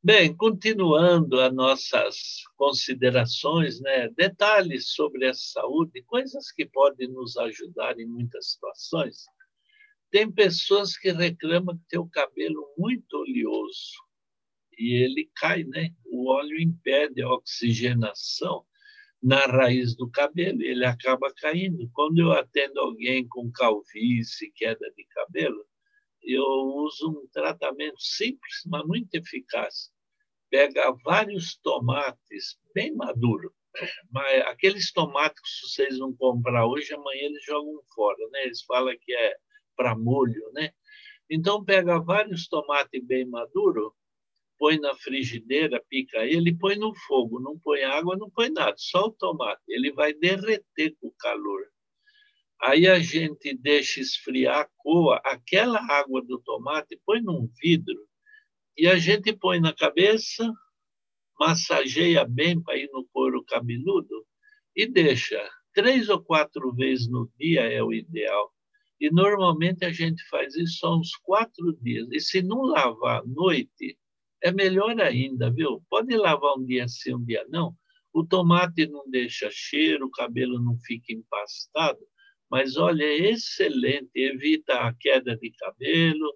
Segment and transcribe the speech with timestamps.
[0.00, 4.08] Bem, continuando as nossas considerações, né?
[4.10, 9.24] detalhes sobre a saúde, coisas que podem nos ajudar em muitas situações.
[10.08, 13.92] Tem pessoas que reclamam que tem o cabelo muito oleoso
[14.78, 15.90] e ele cai, né?
[16.06, 18.64] O óleo impede a oxigenação
[19.20, 21.90] na raiz do cabelo, ele acaba caindo.
[21.92, 25.66] Quando eu atendo alguém com calvície, queda de cabelo,
[26.22, 29.90] eu uso um tratamento simples, mas muito eficaz.
[30.50, 33.52] Pega vários tomates bem maduros,
[34.10, 38.44] mas aqueles tomates que vocês vão comprar hoje, amanhã eles jogam fora, né?
[38.44, 39.36] Eles falam que é
[39.76, 40.72] para molho, né?
[41.30, 43.92] Então pega vários tomates bem maduros,
[44.58, 49.06] põe na frigideira, pica ele, põe no fogo, não põe água, não põe nada, só
[49.06, 49.62] o tomate.
[49.68, 51.66] Ele vai derreter com o calor.
[52.60, 58.06] Aí a gente deixa esfriar, coa aquela água do tomate, põe num vidro
[58.76, 60.52] e a gente põe na cabeça,
[61.38, 64.26] massageia bem para ir no couro cabeludo
[64.74, 65.40] e deixa
[65.72, 68.52] três ou quatro vezes no dia é o ideal.
[69.00, 72.08] E normalmente a gente faz isso só uns quatro dias.
[72.10, 73.96] E se não lavar à noite,
[74.42, 75.80] é melhor ainda, viu?
[75.88, 77.76] Pode lavar um dia sim, um dia não.
[78.12, 82.00] O tomate não deixa cheiro, o cabelo não fica empastado,
[82.50, 86.34] mas olha, é excelente, evita a queda de cabelo,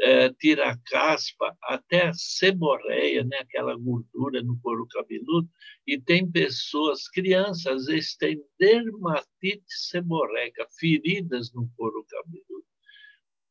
[0.00, 5.48] é, tira a caspa, até a seborreia, né, aquela gordura no couro cabeludo,
[5.86, 12.64] e tem pessoas, crianças, às vezes têm dermatite seborreica, feridas no couro cabeludo.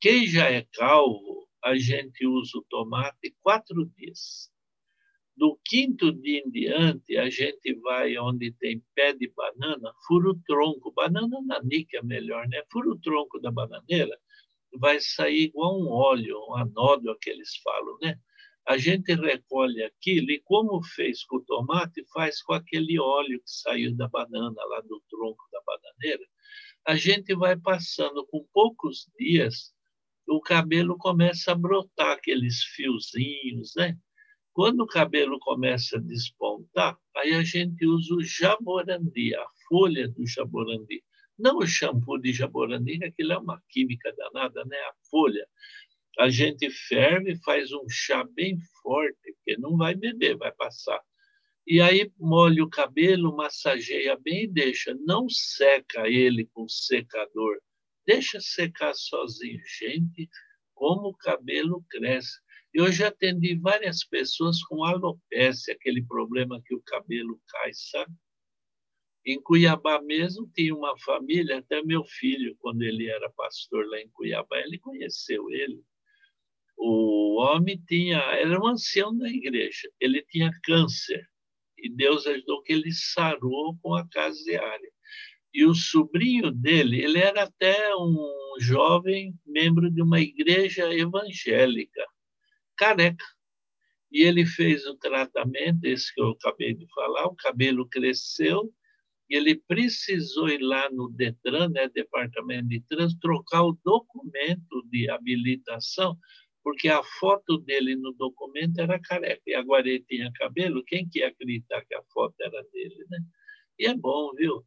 [0.01, 4.52] Quem já é calvo, a gente usa o tomate quatro dias.
[5.35, 10.39] Do quinto dia em diante, a gente vai onde tem pé de banana, fura o
[10.45, 10.93] tronco.
[10.93, 12.61] Banana nanica é melhor, né?
[12.71, 14.15] Fura o tronco da bananeira,
[14.79, 18.15] vai sair igual um óleo, um anódio que eles falam, né?
[18.67, 23.51] A gente recolhe aquilo e, como fez com o tomate, faz com aquele óleo que
[23.51, 26.25] saiu da banana, lá do tronco da bananeira.
[26.85, 29.73] A gente vai passando com poucos dias,
[30.27, 33.97] o cabelo começa a brotar aqueles fiozinhos, né?
[34.53, 40.25] Quando o cabelo começa a despontar, aí a gente usa o jaborandi, a folha do
[40.27, 41.03] jaborandi.
[41.37, 44.77] Não o shampoo de jaborandi, que aquilo é uma química danada, né?
[44.77, 45.47] A folha.
[46.19, 51.01] A gente ferve, faz um chá bem forte, porque não vai beber, vai passar.
[51.65, 54.95] E aí molha o cabelo, massageia bem e deixa.
[55.05, 57.57] Não seca ele com secador
[58.05, 59.61] Deixa secar sozinho.
[59.79, 60.29] Gente,
[60.73, 62.39] como o cabelo cresce.
[62.73, 68.11] Eu já atendi várias pessoas com alopecia, aquele problema que o cabelo cai, sabe?
[69.25, 74.09] Em Cuiabá mesmo tinha uma família, até meu filho, quando ele era pastor lá em
[74.09, 75.81] Cuiabá, ele conheceu ele.
[76.75, 81.29] O homem tinha, era um ancião da igreja, ele tinha câncer
[81.77, 84.91] e Deus ajudou que ele sarou com a casa diária.
[85.53, 92.03] E o sobrinho dele, ele era até um jovem membro de uma igreja evangélica,
[92.83, 93.25] careca.
[94.11, 98.71] E ele fez o tratamento, esse que eu acabei de falar, o cabelo cresceu,
[99.29, 105.09] e ele precisou ir lá no Detran, né, Departamento de Trânsito, trocar o documento de
[105.09, 106.17] habilitação,
[106.61, 111.19] porque a foto dele no documento era careca, e agora ele tinha cabelo, quem que
[111.19, 113.19] ia acreditar que a foto era dele, né?
[113.79, 114.63] E é bom, viu?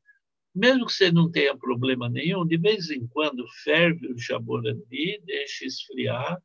[0.54, 5.66] Mesmo que você não tenha problema nenhum, de vez em quando ferve o jaborandi, deixa
[5.66, 6.42] esfriar,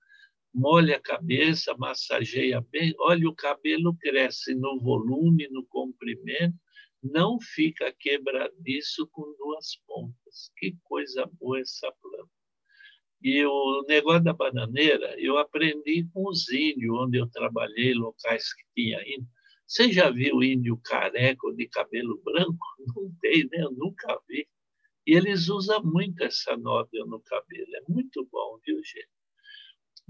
[0.53, 2.93] molha a cabeça, massageia bem.
[2.99, 6.57] Olha, o cabelo cresce no volume, no comprimento,
[7.01, 10.51] não fica quebradiço com duas pontas.
[10.57, 12.29] Que coisa boa essa planta.
[13.23, 18.63] E o negócio da bananeira, eu aprendi com os índios, onde eu trabalhei, locais que
[18.75, 19.27] tinha ainda.
[19.67, 22.65] Você já viu índio careca ou de cabelo branco?
[22.95, 23.63] Não tem, né?
[23.63, 24.47] Eu nunca vi.
[25.07, 27.75] E eles usam muito essa nódoa no cabelo.
[27.75, 29.20] É muito bom, viu, gente?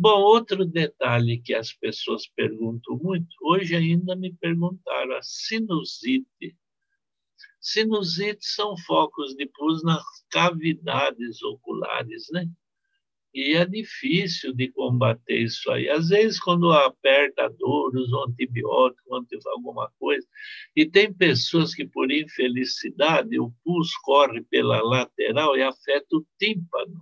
[0.03, 6.57] Bom, outro detalhe que as pessoas perguntam muito, hoje ainda me perguntaram a sinusite.
[7.59, 12.49] Sinusite são focos de pus nas cavidades oculares, né?
[13.31, 15.87] E é difícil de combater isso aí.
[15.87, 19.07] Às vezes, quando aperta a dor, usa um antibiótico,
[19.51, 20.27] alguma coisa,
[20.75, 27.00] e tem pessoas que, por infelicidade, o pus corre pela lateral e afeta o tímpano.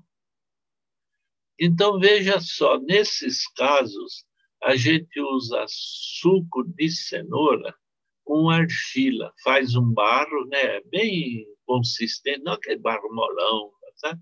[1.60, 4.26] Então, veja só, nesses casos,
[4.64, 7.76] a gente usa suco de cenoura
[8.24, 14.22] com argila, faz um barro né, bem consistente, não aquele barro molão, sabe?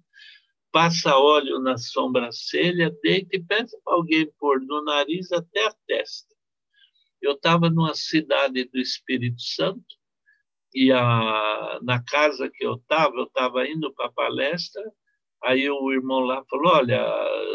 [0.72, 6.36] passa óleo na sobrancelha, deita e peça para alguém pôr do nariz até a testa.
[7.22, 9.83] Eu estava numa cidade do Espírito Santo
[10.74, 14.83] e a, na casa que eu estava, eu estava indo para a palestra,
[15.44, 17.04] aí o irmão lá falou, olha,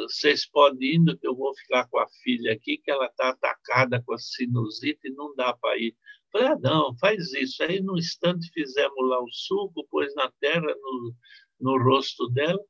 [0.03, 4.03] vocês podem ir, que eu vou ficar com a filha aqui, que ela está atacada
[4.05, 5.95] com a sinusite e não dá para ir.
[6.33, 7.63] Falei, ah, não, faz isso.
[7.63, 11.15] Aí, no instante, fizemos lá o suco, pôs na terra, no,
[11.61, 12.61] no rosto dela.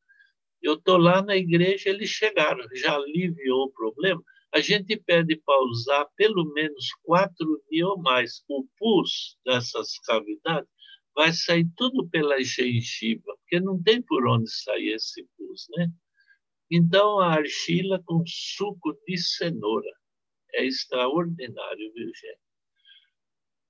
[0.60, 4.22] Eu estou lá na igreja, eles chegaram, já aliviou o problema.
[4.54, 8.42] A gente pede para usar pelo menos quatro dias ou mais.
[8.48, 10.68] O pus dessas cavidades
[11.14, 15.88] vai sair tudo pela gengiva, porque não tem por onde sair esse pus, né?
[16.70, 19.90] Então, a argila com suco de cenoura
[20.54, 22.42] é extraordinário, viu, gente?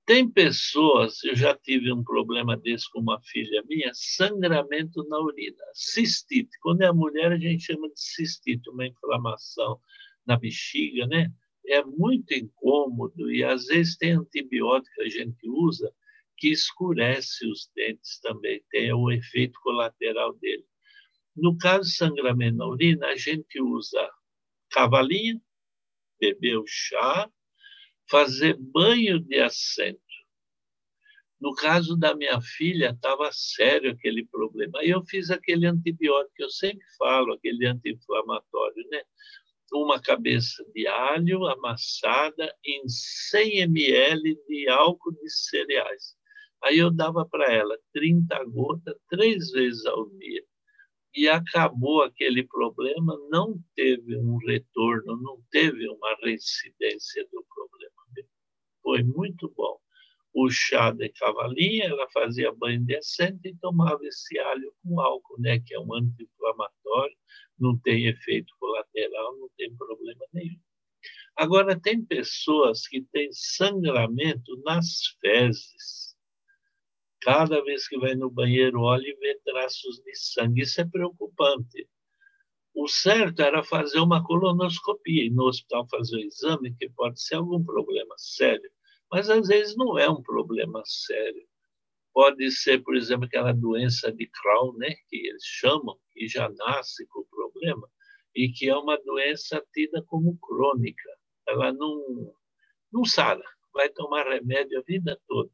[0.05, 5.63] Tem pessoas, eu já tive um problema desse com uma filha minha, sangramento na urina,
[5.73, 6.49] cistite.
[6.61, 9.79] Quando é mulher, a gente chama de cistite, uma inflamação
[10.25, 11.31] na bexiga, né?
[11.65, 15.93] É muito incômodo e às vezes tem antibiótico que a gente usa
[16.37, 20.65] que escurece os dentes também, tem o efeito colateral dele.
[21.35, 24.11] No caso de sangramento na urina, a gente usa
[24.69, 25.41] cavalinha,
[26.19, 27.29] beber o chá,
[28.09, 29.99] fazer banho de assento.
[31.39, 34.79] No caso da minha filha, estava sério aquele problema.
[34.79, 39.01] Aí eu fiz aquele antibiótico eu sempre falo, aquele anti-inflamatório, né?
[39.73, 46.15] Uma cabeça de alho amassada em 100 ml de álcool de cereais.
[46.63, 50.43] Aí eu dava para ela 30 gotas três vezes ao dia.
[51.15, 57.63] E acabou aquele problema, não teve um retorno, não teve uma reincidência do problema
[58.83, 59.79] foi muito bom.
[60.33, 65.59] O chá de cavalinha, ela fazia banho decente e tomava esse alho com álcool, né,
[65.59, 67.15] que é um anti-inflamatório,
[67.57, 70.59] não tem efeito colateral, não tem problema nenhum.
[71.35, 76.12] Agora, tem pessoas que têm sangramento nas fezes.
[77.23, 80.61] Cada vez que vai no banheiro, olha e vê traços de sangue.
[80.61, 81.87] Isso é preocupante.
[82.75, 87.35] O certo era fazer uma colonoscopia e no hospital fazer o exame, que pode ser
[87.35, 88.69] algum problema sério,
[89.11, 91.47] mas às vezes não é um problema sério.
[92.13, 97.05] Pode ser, por exemplo, aquela doença de Crohn, né, que eles chamam, que já nasce
[97.07, 97.87] com o problema,
[98.35, 101.09] e que é uma doença tida como crônica.
[101.47, 102.35] Ela não,
[102.91, 105.51] não sara, vai tomar remédio a vida toda.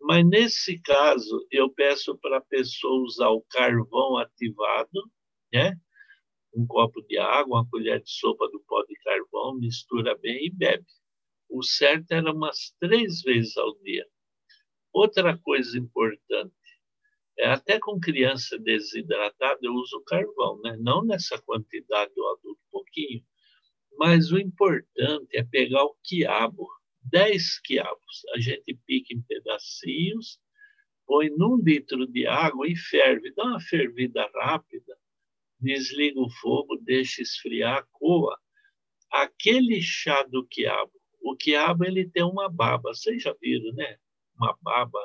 [0.00, 5.10] Mas, nesse caso, eu peço para a pessoa usar o carvão ativado,
[5.52, 5.76] né?
[6.54, 10.50] um copo de água, uma colher de sopa do pó de carvão, mistura bem e
[10.50, 10.86] bebe.
[11.48, 14.06] O certo era umas três vezes ao dia.
[14.92, 16.54] Outra coisa importante,
[17.38, 20.76] é até com criança desidratada eu uso carvão, né?
[20.80, 23.24] não nessa quantidade do adulto, pouquinho,
[23.98, 26.68] mas o importante é pegar o quiabo,
[27.02, 30.38] 10 quiabos, a gente pica em pedacinhos,
[31.06, 34.96] põe num litro de água e ferve, dá uma fervida rápida,
[35.58, 38.38] desliga o fogo, deixa esfriar, coa.
[39.10, 40.92] Aquele chá do quiabo,
[41.22, 43.96] o quiabo ele tem uma baba, vocês já viram, né?
[44.36, 45.00] Uma baba.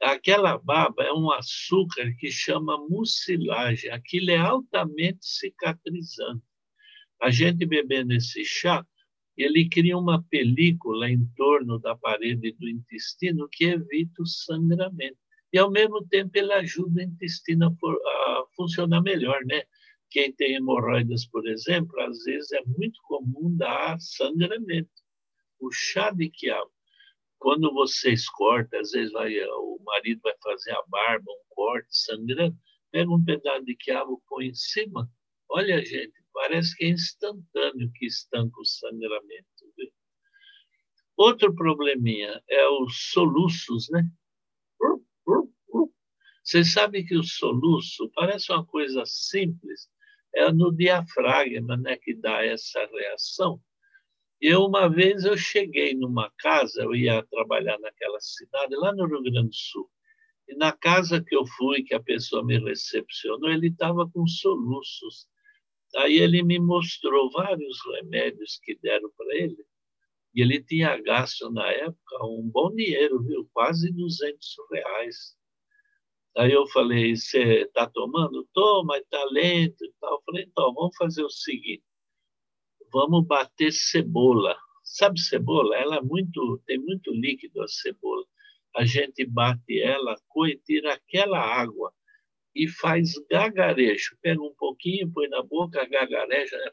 [0.00, 3.90] Aquela baba é um açúcar que chama mucilagem.
[3.90, 6.42] Aquilo é altamente cicatrizante.
[7.20, 8.86] A gente bebendo esse chá,
[9.36, 15.18] ele cria uma película em torno da parede do intestino que evita o sangramento
[15.54, 19.62] e, ao mesmo tempo, ele ajuda o intestino a, funcionar melhor, né?
[20.10, 24.90] Quem tem hemorroidas, por exemplo, às vezes é muito comum dar sangramento.
[25.60, 26.72] O chá de quiabo,
[27.38, 32.56] quando vocês cortam, às vezes vai, o marido vai fazer a barba, um corte sangrando,
[32.90, 35.08] pega um pedaço de quiabo, põe em cima.
[35.48, 39.72] Olha, gente, parece que é instantâneo que estanca o sangramento.
[39.78, 39.90] Viu?
[41.16, 44.06] Outro probleminha é os soluços, né?
[46.42, 49.88] Vocês sabem que o soluço parece uma coisa simples,
[50.34, 53.58] é no diafragma né, que dá essa reação.
[54.38, 59.22] Eu, uma vez, eu cheguei numa casa, eu ia trabalhar naquela cidade, lá no Rio
[59.22, 59.88] Grande do Sul,
[60.46, 65.26] e na casa que eu fui, que a pessoa me recepcionou, ele estava com soluços.
[65.96, 69.64] Aí ele me mostrou vários remédios que deram para ele,
[70.34, 73.48] e ele tinha gasto, na época, um bom dinheiro, viu?
[73.52, 75.36] quase 200 reais.
[76.36, 78.48] Aí eu falei, você está tomando?
[78.52, 80.14] Toma, está lento e tal.
[80.14, 81.84] Eu falei, então, vamos fazer o seguinte,
[82.92, 84.58] vamos bater cebola.
[84.82, 85.76] Sabe cebola?
[85.76, 88.24] Ela é muito, tem muito líquido a cebola.
[88.76, 91.92] A gente bate ela, coe, tira aquela água
[92.54, 94.16] e faz gagarejo.
[94.22, 96.70] Pega um pouquinho, põe na boca, gagareja, né?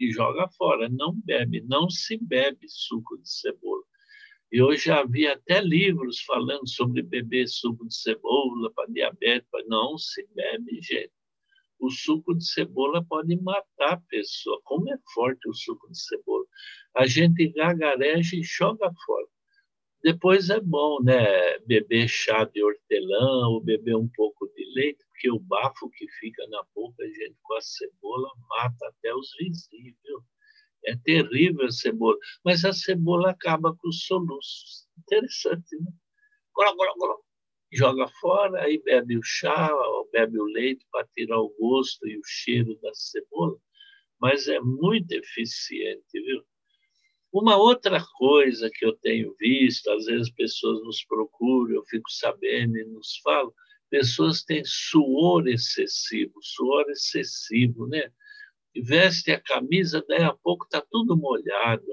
[0.00, 3.82] e joga fora, não bebe, não se bebe suco de cebola.
[4.50, 10.26] Eu já vi até livros falando sobre beber suco de cebola para diabetes, não se
[10.34, 11.12] bebe, gente.
[11.78, 14.60] O suco de cebola pode matar a pessoa.
[14.64, 16.44] Como é forte o suco de cebola.
[16.96, 19.26] A gente gagareja e joga fora.
[20.02, 21.58] Depois é bom, né?
[21.60, 26.46] Beber chá de hortelã ou beber um pouco de leite, porque o bafo que fica
[26.48, 30.20] na boca, gente, com a cebola mata até os vizinhos, viu?
[30.86, 32.16] É terrível a cebola.
[32.44, 34.86] Mas a cebola acaba com os soluços.
[34.98, 35.90] Interessante, né?
[37.72, 42.18] Joga fora, aí bebe o chá, ou bebe o leite para tirar o gosto e
[42.18, 43.58] o cheiro da cebola.
[44.20, 46.44] Mas é muito eficiente, viu?
[47.32, 52.78] Uma outra coisa que eu tenho visto, às vezes pessoas nos procuram, eu fico sabendo
[52.78, 53.52] e nos falam,
[53.90, 58.10] pessoas têm suor excessivo, suor excessivo, né?
[58.82, 61.84] Veste a camisa, daí a pouco está tudo molhado,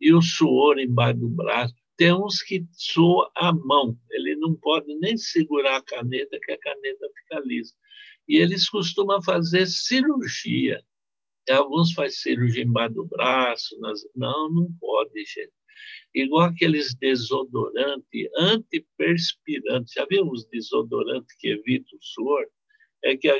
[0.00, 1.74] e o suor embaixo do braço.
[1.96, 6.58] Tem uns que soa a mão, ele não pode nem segurar a caneta, que a
[6.58, 7.74] caneta fica lisa.
[8.26, 10.82] E eles costumam fazer cirurgia
[11.50, 13.78] Alguns fazem cirurgia embaixo do braço.
[13.80, 14.00] Nas...
[14.14, 15.52] Não, não pode, gente.
[16.14, 19.92] Igual aqueles desodorantes antiperspirantes.
[19.92, 22.46] Já viu os desodorantes que evitam o suor?
[23.04, 23.36] É que a,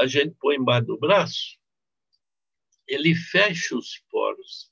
[0.00, 1.58] a gente põe embaixo do braço,
[2.86, 4.70] ele fecha os poros.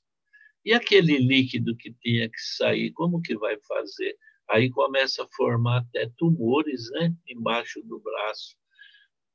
[0.63, 4.15] E aquele líquido que tinha que sair, como que vai fazer?
[4.49, 8.55] Aí começa a formar até tumores né, embaixo do braço.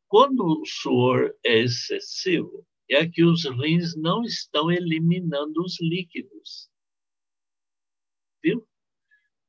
[0.07, 6.71] Quando o suor é excessivo, é que os rins não estão eliminando os líquidos.
[8.43, 8.67] Viu?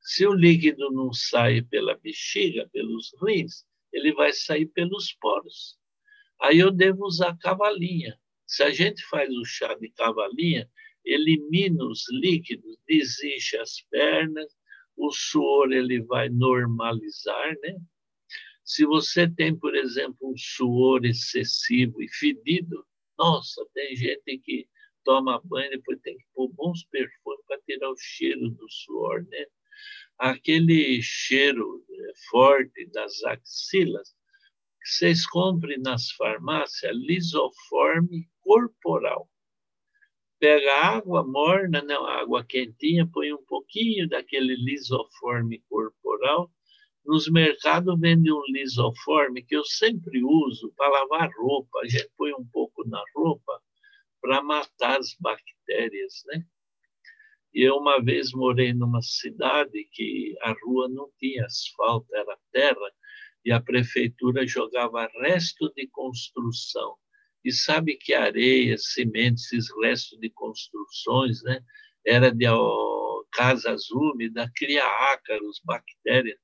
[0.01, 5.77] Se o líquido não sai pela bexiga, pelos rins, ele vai sair pelos poros.
[6.41, 8.19] Aí eu devo usar cavalinha.
[8.45, 10.69] Se a gente faz o chá de cavalinha,
[11.03, 14.55] elimina os líquidos, desincha as pernas,
[14.95, 17.77] o suor ele vai normalizar, né?
[18.63, 22.85] Se você tem, por exemplo, um suor excessivo e fedido,
[23.17, 24.67] nossa, tem gente que
[25.03, 29.25] toma banho e depois tem que pôr bons perfumes para tirar o cheiro do suor,
[29.27, 29.45] né?
[30.17, 34.15] Aquele cheiro é, forte das axilas,
[34.83, 39.29] vocês comprem nas farmácias lisoforme corporal.
[40.39, 46.51] Pega água morna, não, água quentinha, põe um pouquinho daquele lisoforme corporal
[47.07, 51.79] nos mercados vende um lisoforme que eu sempre uso para lavar roupa.
[51.79, 53.61] A gente põe um pouco na roupa
[54.21, 56.43] para matar as bactérias, né?
[57.53, 62.91] E eu uma vez morei numa cidade que a rua não tinha asfalto, era terra,
[63.45, 66.97] e a prefeitura jogava resto de construção.
[67.43, 71.61] E sabe que areia, cimento, esses restos de construções, né?
[72.05, 76.37] Era de ó, casas úmidas, cria ácaros, bactérias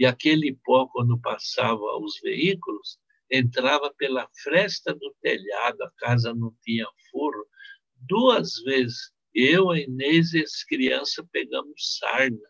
[0.00, 2.98] e aquele pó, quando passava os veículos,
[3.30, 7.46] entrava pela fresta do telhado, a casa não tinha forro.
[8.08, 12.48] Duas vezes, eu, a Inês e as crianças pegamos sarna.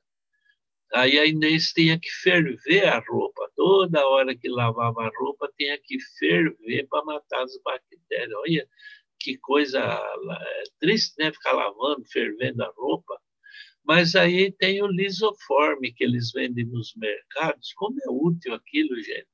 [0.95, 3.51] Aí a Inês tinha que ferver a roupa.
[3.57, 8.39] Toda hora que lavava a roupa, tinha que ferver para matar as bactérias.
[8.45, 8.69] Olha
[9.19, 11.33] que coisa é triste, né?
[11.33, 13.21] Ficar lavando, fervendo a roupa.
[13.85, 17.73] Mas aí tem o lisoforme que eles vendem nos mercados.
[17.75, 19.27] Como é útil aquilo, gente?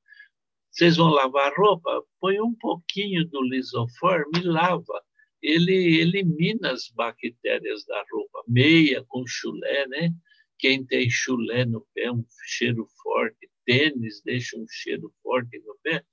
[0.71, 2.03] Vocês vão lavar roupa?
[2.19, 5.03] Põe um pouquinho do lisoforme e lava.
[5.41, 8.43] Ele elimina as bactérias da roupa.
[8.47, 10.11] Meia com chulé, né?
[10.59, 13.49] Quem tem chulé no pé, um cheiro forte.
[13.65, 16.03] Tênis deixa um cheiro forte no pé.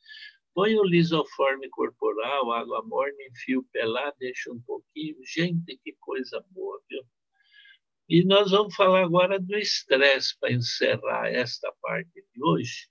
[0.55, 5.17] Põe o lisoforme corporal, água morna, enfia o pé lá, deixa um pouquinho.
[5.25, 7.03] Gente, que coisa boa, viu?
[8.09, 12.89] E nós vamos falar agora do estresse, para encerrar esta parte de hoje.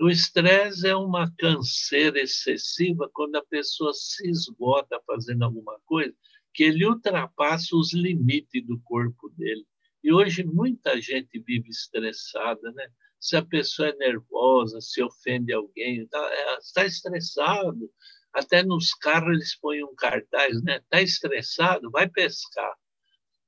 [0.00, 6.14] O estresse é uma canseira excessiva quando a pessoa se esgota fazendo alguma coisa
[6.54, 9.66] que ele ultrapassa os limites do corpo dele.
[10.04, 12.88] E hoje muita gente vive estressada, né?
[13.20, 17.90] Se a pessoa é nervosa, se ofende alguém, está é, tá estressado.
[18.32, 20.76] Até nos carros eles põem um cartaz, né?
[20.76, 22.72] Está estressado, vai pescar.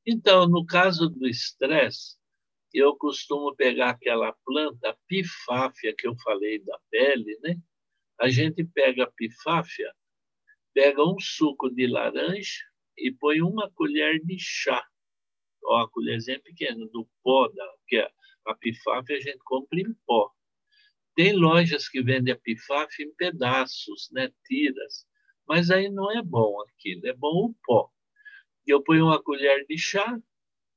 [0.07, 2.16] Então, no caso do estresse,
[2.73, 7.57] eu costumo pegar aquela planta pifáfia que eu falei da pele, né?
[8.19, 9.92] A gente pega a pifáfia,
[10.73, 12.64] pega um suco de laranja
[12.97, 14.85] e põe uma colher de chá,
[15.64, 18.11] ó, a colherzinha pequena, do pó, da, que é
[18.47, 20.30] a pifáfia a gente compra em pó.
[21.14, 24.30] Tem lojas que vendem a pifáfia em pedaços, né?
[24.47, 25.07] tiras,
[25.47, 27.90] Mas aí não é bom aquilo, é bom o pó.
[28.67, 30.19] Eu ponho uma colher de chá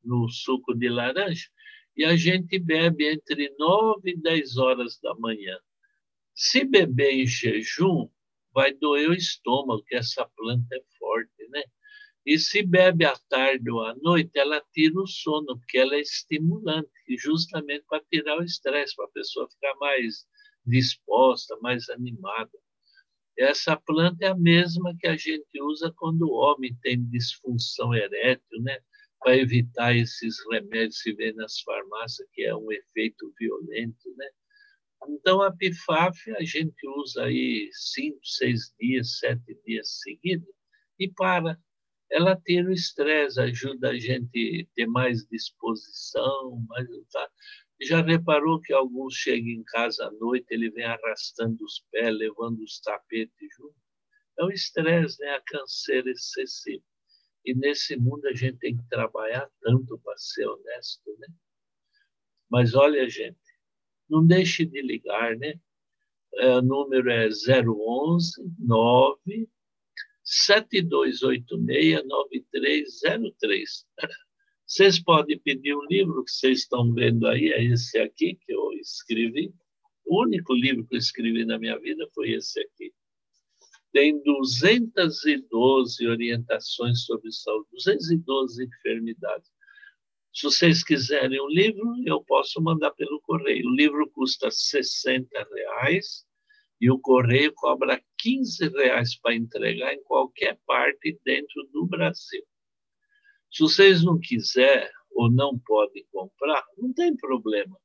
[0.03, 1.47] no suco de laranja
[1.95, 5.57] e a gente bebe entre 9 e 10 horas da manhã.
[6.33, 8.09] Se beber em jejum,
[8.53, 11.63] vai doer o estômago, que essa planta é forte, né?
[12.25, 15.99] E se bebe à tarde ou à noite, ela tira o sono, porque ela é
[15.99, 20.25] estimulante, justamente para tirar o estresse, para a pessoa ficar mais
[20.65, 22.51] disposta, mais animada.
[23.37, 28.61] Essa planta é a mesma que a gente usa quando o homem tem disfunção erétil,
[28.61, 28.79] né?
[29.19, 34.29] Para evitar esses remédios que vê nas farmácias, que é um efeito violento, né?
[35.09, 40.47] Então, a PIFAF a gente usa aí cinco, seis dias, sete dias seguidos
[40.99, 41.57] e para.
[42.11, 47.29] Ela tira o estresse, ajuda a gente a ter mais disposição, mais tá?
[47.85, 52.59] Já reparou que alguns chegam em casa à noite, ele vem arrastando os pés, levando
[52.61, 53.75] os tapetes junto?
[54.39, 55.31] É o estresse, né?
[55.31, 56.83] a canseira excessiva.
[57.45, 61.27] E nesse mundo a gente tem que trabalhar tanto para ser honesto, né?
[62.49, 63.37] Mas olha, gente,
[64.09, 65.59] não deixe de ligar, né?
[66.35, 69.49] É, o número é 011 9
[70.23, 73.85] 7286 9303.
[74.73, 78.73] Vocês podem pedir o livro que vocês estão vendo aí, é esse aqui que eu
[78.81, 79.53] escrevi.
[80.03, 82.91] O único livro que eu escrevi na minha vida foi esse aqui.
[83.91, 89.47] Tem 212 orientações sobre saúde, 212 enfermidades.
[90.33, 93.67] Se vocês quiserem um livro, eu posso mandar pelo correio.
[93.67, 96.25] O livro custa 60 reais
[96.81, 102.43] e o correio cobra 15 reais para entregar em qualquer parte dentro do Brasil.
[103.53, 107.77] Se vocês não quiserem ou não podem comprar, não tem problema.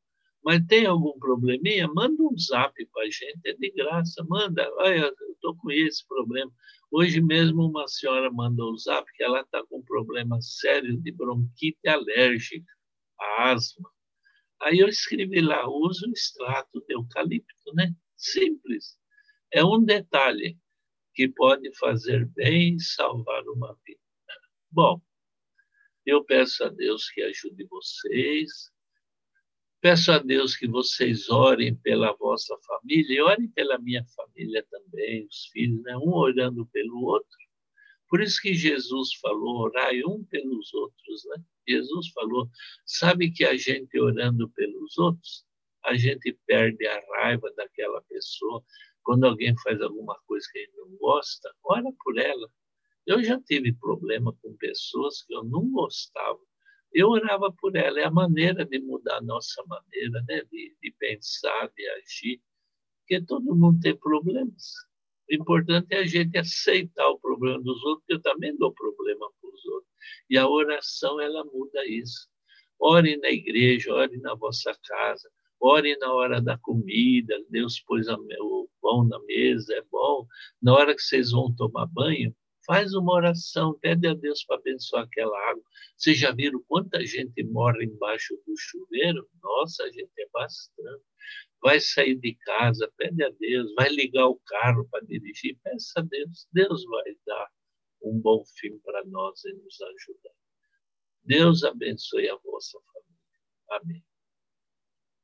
[0.42, 1.86] Mas tem algum probleminha?
[1.88, 4.24] Manda um zap para a gente, é de graça.
[4.26, 6.50] Manda, olha, eu estou com esse problema.
[6.90, 11.12] Hoje mesmo uma senhora mandou um zap que ela está com um problema sério de
[11.12, 12.72] bronquite alérgica,
[13.40, 13.90] asma.
[14.62, 17.94] Aí eu escrevi lá, usa o extrato de eucalipto, né?
[18.16, 18.96] Simples.
[19.52, 20.58] É um detalhe
[21.14, 24.00] que pode fazer bem e salvar uma vida.
[24.70, 25.00] Bom,
[26.08, 28.70] eu peço a Deus que ajude vocês.
[29.80, 35.26] Peço a Deus que vocês orem pela vossa família e orem pela minha família também,
[35.26, 35.96] os filhos, né?
[35.98, 37.38] um orando pelo outro.
[38.08, 41.24] Por isso que Jesus falou, orai um pelos outros.
[41.26, 41.44] Né?
[41.68, 42.48] Jesus falou,
[42.86, 45.44] sabe que a gente orando pelos outros,
[45.84, 48.64] a gente perde a raiva daquela pessoa.
[49.02, 52.50] Quando alguém faz alguma coisa que a gente não gosta, ora por ela.
[53.08, 56.38] Eu já tive problema com pessoas que eu não gostava.
[56.92, 57.98] Eu orava por ela.
[57.98, 60.42] É a maneira de mudar a nossa maneira né?
[60.52, 62.42] de, de pensar, de agir.
[63.00, 64.74] Porque todo mundo tem problemas.
[65.30, 69.26] O importante é a gente aceitar o problema dos outros, porque eu também dou problema
[69.40, 69.92] para os outros.
[70.28, 72.28] E a oração, ela muda isso.
[72.78, 77.42] Ore na igreja, ore na vossa casa, ore na hora da comida.
[77.48, 80.26] Deus pôs o pão na mesa, é bom.
[80.60, 82.36] Na hora que vocês vão tomar banho,
[82.68, 85.64] Faz uma oração, pede a Deus para abençoar aquela água.
[85.96, 89.26] Vocês já viram quanta gente morre embaixo do chuveiro?
[89.42, 91.02] Nossa, a gente é bastante.
[91.62, 93.72] Vai sair de casa, pede a Deus.
[93.74, 96.46] Vai ligar o carro para dirigir, peça a Deus.
[96.52, 97.48] Deus vai dar
[98.02, 100.34] um bom fim para nós e nos ajudar.
[101.24, 103.18] Deus abençoe a vossa família.
[103.70, 104.07] Amém.